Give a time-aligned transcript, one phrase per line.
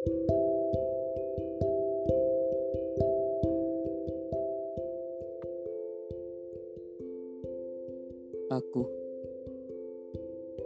[0.00, 0.08] Aku.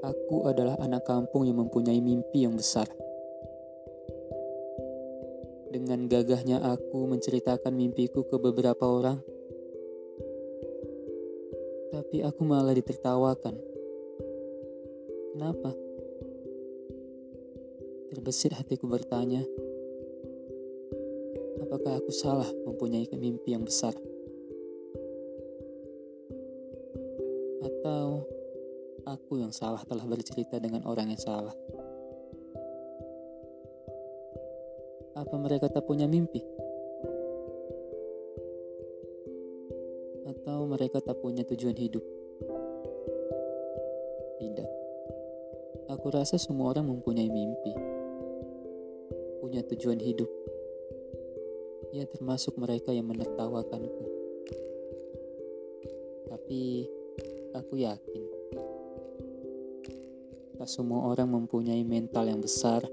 [0.00, 2.88] Aku adalah anak kampung yang mempunyai mimpi yang besar.
[5.76, 9.20] Dengan gagahnya aku menceritakan mimpiku ke beberapa orang,
[11.92, 13.60] tapi aku malah ditertawakan.
[15.36, 15.87] Kenapa?
[18.08, 19.44] Terbesit hatiku bertanya,
[21.60, 23.92] apakah aku salah mempunyai mimpi yang besar?
[27.60, 28.24] Atau
[29.04, 31.52] aku yang salah telah bercerita dengan orang yang salah?
[35.12, 36.40] Apa mereka tak punya mimpi?
[40.24, 42.04] Atau mereka tak punya tujuan hidup?
[44.40, 44.70] Tidak.
[45.92, 47.97] Aku rasa semua orang mempunyai mimpi.
[49.48, 50.28] Punya tujuan hidup.
[51.96, 54.04] Ya termasuk mereka yang menertawakanku.
[56.28, 56.84] Tapi
[57.56, 58.24] aku yakin
[60.60, 62.84] tak semua orang mempunyai mental yang besar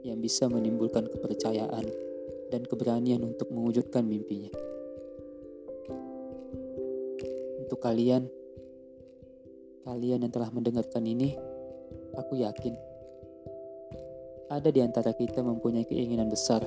[0.00, 1.84] yang bisa menimbulkan kepercayaan
[2.48, 4.48] dan keberanian untuk mewujudkan mimpinya.
[7.68, 8.32] Untuk kalian,
[9.84, 11.36] kalian yang telah mendengarkan ini,
[12.16, 12.87] aku yakin
[14.48, 16.64] ada di antara kita mempunyai keinginan besar,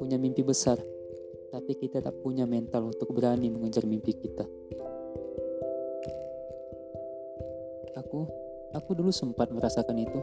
[0.00, 0.80] punya mimpi besar,
[1.52, 4.48] tapi kita tak punya mental untuk berani mengejar mimpi kita.
[8.00, 8.24] Aku,
[8.72, 10.20] aku dulu sempat merasakan itu.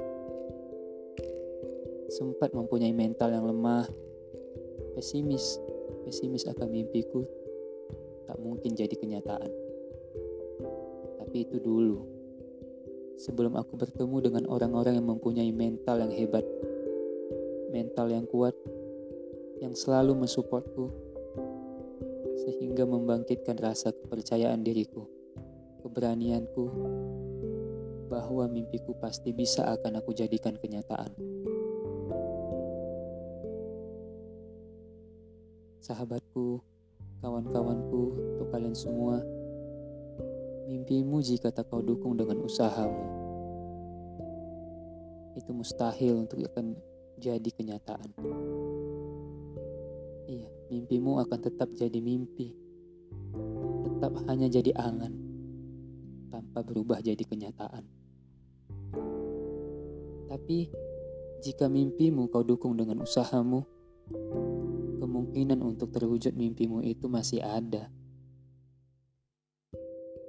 [2.10, 3.86] Sempat mempunyai mental yang lemah,
[4.98, 5.62] pesimis,
[6.02, 7.22] pesimis akan mimpiku
[8.26, 9.52] tak mungkin jadi kenyataan.
[11.22, 12.02] Tapi itu dulu.
[13.18, 16.46] Sebelum aku bertemu dengan orang-orang yang mempunyai mental yang hebat,
[17.72, 18.56] mental yang kuat,
[19.60, 20.88] yang selalu mensupportku,
[22.48, 25.04] sehingga membangkitkan rasa kepercayaan diriku,
[25.84, 26.66] keberanianku,
[28.08, 31.12] bahwa mimpiku pasti bisa akan aku jadikan kenyataan.
[35.84, 36.60] Sahabatku,
[37.24, 38.02] kawan-kawanku,
[38.36, 39.20] untuk kalian semua,
[40.68, 43.08] mimpimu jika tak kau dukung dengan usahamu,
[45.36, 46.76] itu mustahil untuk akan
[47.18, 48.14] jadi kenyataan.
[50.30, 52.54] Iya, mimpimu akan tetap jadi mimpi,
[53.90, 55.14] tetap hanya jadi angan,
[56.30, 57.84] tanpa berubah jadi kenyataan.
[60.28, 60.70] Tapi
[61.42, 63.66] jika mimpimu kau dukung dengan usahamu,
[65.02, 67.90] kemungkinan untuk terwujud mimpimu itu masih ada.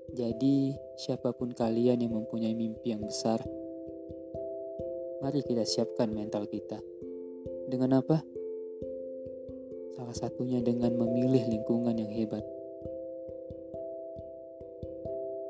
[0.09, 3.45] Jadi, siapa pun kalian yang mempunyai mimpi yang besar,
[5.21, 6.79] mari kita siapkan mental kita.
[7.69, 8.25] Dengan apa?
[9.99, 12.45] Salah satunya dengan memilih lingkungan yang hebat.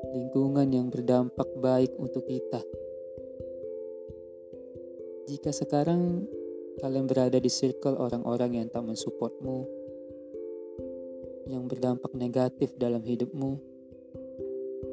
[0.09, 2.65] Lingkungan yang berdampak baik untuk kita
[5.29, 6.25] jika sekarang
[6.81, 9.69] kalian berada di circle orang-orang yang tak mensupportmu,
[11.45, 13.61] yang berdampak negatif dalam hidupmu,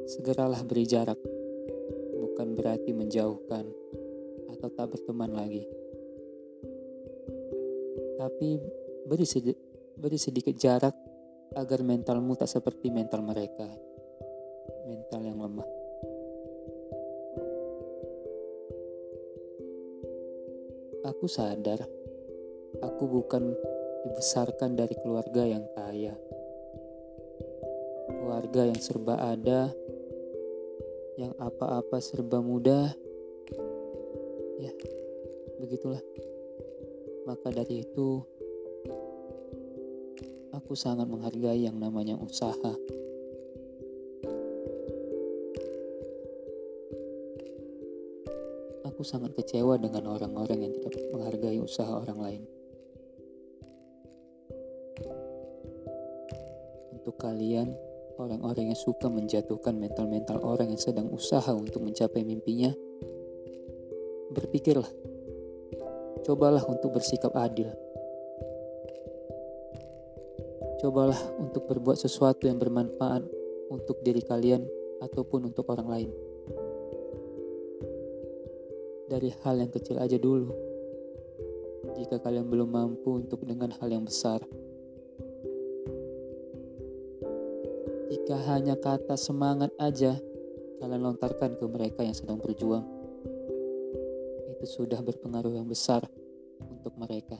[0.05, 1.17] segeralah beri jarak.
[2.21, 3.65] Bukan berarti menjauhkan
[4.57, 5.69] atau tak berteman lagi.
[8.17, 8.57] Tapi
[9.05, 9.53] beri, sedi
[9.93, 10.97] beri sedikit jarak
[11.53, 13.69] agar mentalmu tak seperti mental mereka.
[14.89, 15.69] Mental yang lemah.
[21.07, 21.87] Aku sadar,
[22.83, 23.55] aku bukan
[24.03, 26.17] dibesarkan dari keluarga yang kaya.
[28.11, 29.71] Keluarga yang serba ada,
[31.15, 32.91] yang apa-apa serba mudah.
[34.57, 34.73] Ya,
[35.61, 36.01] begitulah.
[37.29, 38.25] Maka dari itu,
[40.49, 42.73] aku sangat menghargai yang namanya usaha.
[48.89, 52.43] Aku sangat kecewa dengan orang-orang yang tidak menghargai usaha orang lain.
[56.97, 57.77] Untuk kalian,
[58.17, 62.73] orang-orang yang suka menjatuhkan mental-mental orang yang sedang usaha untuk mencapai mimpinya,
[64.37, 64.91] berpikirlah,
[66.21, 67.73] cobalah untuk bersikap adil.
[70.77, 73.25] Cobalah untuk berbuat sesuatu yang bermanfaat
[73.73, 74.61] untuk diri kalian
[75.01, 76.09] ataupun untuk orang lain
[79.07, 80.51] dari hal yang kecil aja dulu.
[81.95, 84.43] Jika kalian belum mampu untuk dengan hal yang besar,
[88.11, 90.19] jika hanya kata semangat aja
[90.77, 92.85] kalian lontarkan ke mereka yang sedang berjuang,
[94.57, 96.01] itu sudah berpengaruh yang besar
[96.65, 97.37] untuk mereka.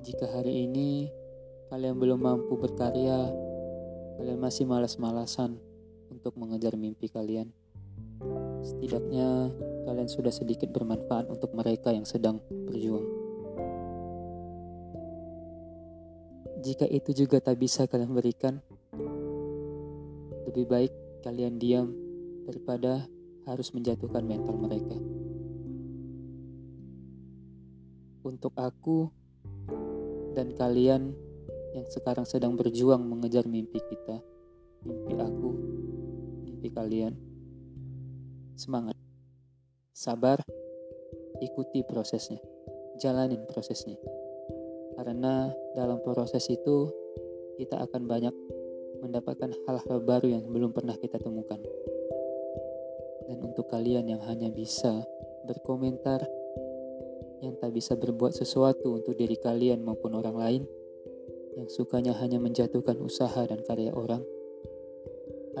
[0.00, 1.12] Jika hari ini
[1.68, 3.28] kalian belum mampu berkarya,
[4.16, 5.60] kalian masih malas-malasan
[6.08, 7.52] untuk mengejar mimpi kalian.
[8.64, 9.52] Setidaknya
[9.84, 13.04] kalian sudah sedikit bermanfaat untuk mereka yang sedang berjuang.
[16.64, 18.64] Jika itu juga tak bisa kalian berikan,
[20.48, 21.92] lebih baik kalian diam
[22.48, 23.04] daripada
[23.48, 24.98] harus menjatuhkan mental mereka.
[28.20, 29.08] Untuk aku
[30.36, 31.16] dan kalian
[31.72, 34.20] yang sekarang sedang berjuang mengejar mimpi kita,
[34.84, 35.50] mimpi aku,
[36.44, 37.16] mimpi kalian.
[38.58, 38.98] Semangat,
[39.94, 40.42] sabar,
[41.40, 42.42] ikuti prosesnya,
[43.00, 43.96] jalanin prosesnya.
[44.98, 45.46] Karena
[45.78, 46.90] dalam proses itu
[47.54, 48.34] kita akan banyak
[48.98, 51.62] mendapatkan hal-hal baru yang belum pernah kita temukan.
[53.28, 55.04] Dan untuk kalian yang hanya bisa
[55.44, 56.24] berkomentar,
[57.44, 60.62] yang tak bisa berbuat sesuatu untuk diri kalian maupun orang lain,
[61.54, 64.24] yang sukanya hanya menjatuhkan usaha dan karya orang,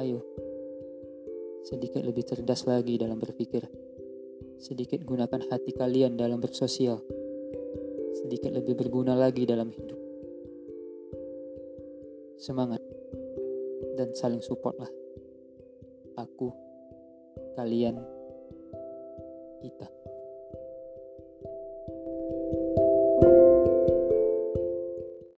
[0.00, 0.24] ayo
[1.68, 3.68] sedikit lebih cerdas lagi dalam berpikir.
[4.56, 6.98] Sedikit gunakan hati kalian dalam bersosial.
[8.16, 10.00] Sedikit lebih berguna lagi dalam hidup.
[12.40, 12.80] Semangat
[14.00, 14.90] dan saling support lah.
[16.18, 16.50] Aku,
[17.58, 17.98] kalian,
[19.58, 19.90] kita.